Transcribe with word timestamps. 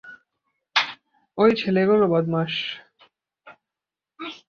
ঐ 1.37 1.43
ছেলেগুলো 1.55 2.05
বদমাশ। 2.07 2.53